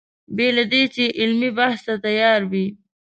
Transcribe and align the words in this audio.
بې 0.35 0.47
له 0.57 0.63
دې 0.71 0.83
چې 0.93 1.03
علمي 1.19 1.49
بحث 1.57 1.79
ته 1.87 1.93
تیار 2.05 2.41
وي. 2.51 2.67